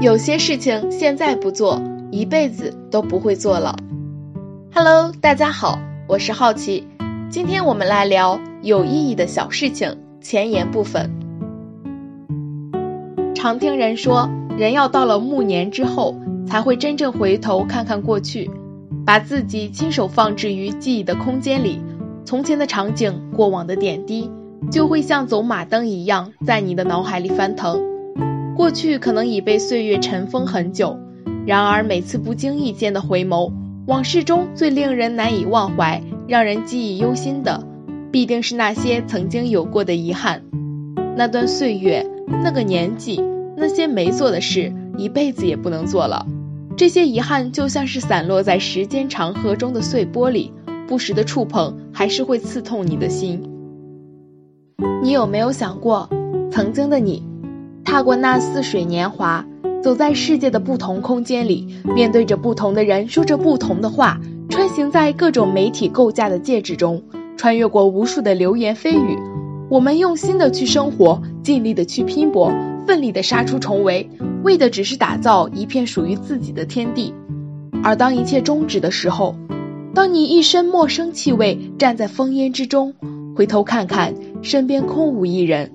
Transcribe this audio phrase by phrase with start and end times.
[0.00, 3.74] 有些事情现在不做，一辈子都不会做了。
[4.72, 6.86] Hello，大家好，我是好奇，
[7.28, 11.10] 今天我们来聊有意义的小事情前言部分。
[13.34, 16.14] 常听人说，人要到了暮年之后，
[16.46, 18.48] 才会真正回头看看过去，
[19.04, 21.82] 把自己亲手放置于记忆的空间里，
[22.24, 24.30] 从前的场景，过往的点滴。
[24.70, 27.80] 就会像走马灯一样，在你的脑海里翻腾。
[28.58, 30.98] 过去可能已被岁月尘封很久，
[31.46, 33.52] 然而每次不经意间的回眸，
[33.86, 37.64] 往事中最令人难以忘怀、让人记忆犹新的，
[38.10, 40.42] 必定是那些曾经有过的遗憾。
[41.16, 42.04] 那段岁月，
[42.42, 43.22] 那个年纪，
[43.56, 46.26] 那些没做的事，一辈子也不能做了。
[46.76, 50.50] 这些遗憾就像是散落在时间长河中的碎玻璃，
[50.88, 53.40] 不时的触碰，还是会刺痛你的心。
[55.00, 56.10] 你有没有想过，
[56.50, 57.22] 曾经的你，
[57.88, 59.46] 踏过那似水年华，
[59.82, 64.20] 走在世界的不同空间里，面对着不同的人，说着不同的话，
[64.50, 67.02] 穿行在各种媒体构架的介质中，
[67.38, 69.18] 穿越过无数的流言蜚语。
[69.70, 72.52] 我们用心的去生活，尽力的去拼搏，
[72.86, 74.10] 奋力的杀出重围，
[74.44, 77.14] 为的只是打造一片属于自己的天地。
[77.82, 79.34] 而当一切终止的时候，
[79.94, 82.92] 当你一身陌生气味，站在烽烟之中。
[83.34, 85.72] 回头看看，身边空无一人，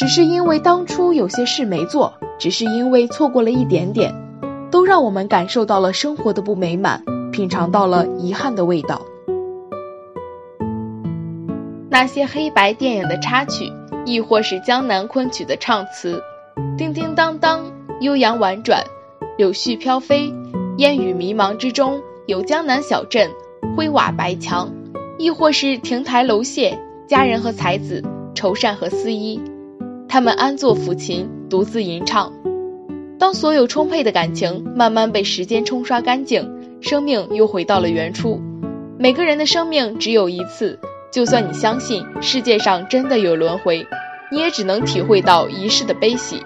[0.00, 4.14] 只是因为当初有些事没做，只是因为错过了一点点，
[4.70, 9.02] 都让我们感受到了生活的不美满，品尝到了遗憾的味道。
[11.90, 13.70] 那些黑白电影的插曲，
[14.06, 16.22] 亦或是江南昆曲的唱词，
[16.78, 18.82] 叮叮当当，悠扬婉转，
[19.36, 20.32] 柳絮飘飞，
[20.78, 23.30] 烟雨迷茫之中，有江南小镇，
[23.76, 24.70] 灰瓦白墙。
[25.18, 28.02] 亦或是亭台楼榭，佳人和才子，
[28.34, 29.38] 绸扇和丝衣，
[30.12, 32.32] 他们安坐抚琴，独自吟唱。
[33.16, 38.42] 当所有充沛的感情慢慢被时间冲刷干净，生命又回到了原初。
[38.98, 40.80] 每个人的生命只有一次，
[41.12, 43.86] 就算你相信世界上真的有轮回，
[44.32, 46.42] 你也只能体会到一世的悲喜。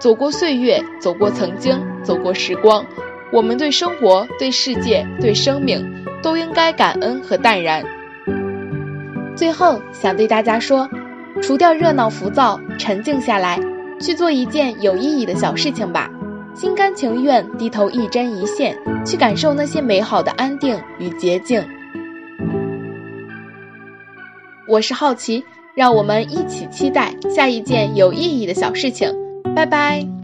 [0.00, 2.84] 走过岁月，走过曾经，走过时光，
[3.32, 7.84] 我们对生活、对世界、对生命，都应该感恩和淡然。
[9.36, 10.90] 最后想对大家说，
[11.42, 13.58] 除掉热闹浮躁，沉静下来，
[14.00, 16.10] 去做一件有意义的小事情吧，
[16.54, 21.64] 心甘情愿低头一针一线，去感受那些美好的安定与洁净。
[24.66, 25.42] 我是好奇，
[25.74, 29.10] 让我们一起期待下一件有意义的小事情。
[29.56, 30.17] 拜拜。